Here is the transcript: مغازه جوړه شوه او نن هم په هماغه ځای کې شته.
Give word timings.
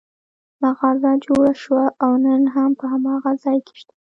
مغازه 0.63 1.11
جوړه 1.25 1.53
شوه 1.61 1.85
او 2.03 2.11
نن 2.25 2.43
هم 2.55 2.71
په 2.79 2.85
هماغه 2.93 3.31
ځای 3.43 3.57
کې 3.65 3.73
شته. 3.79 3.93